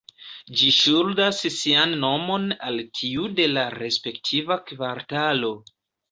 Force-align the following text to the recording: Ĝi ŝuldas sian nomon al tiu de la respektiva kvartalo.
Ĝi 0.59 0.69
ŝuldas 0.75 1.41
sian 1.55 1.91
nomon 2.03 2.47
al 2.69 2.81
tiu 2.99 3.27
de 3.39 3.45
la 3.51 3.65
respektiva 3.75 4.57
kvartalo. 4.71 5.53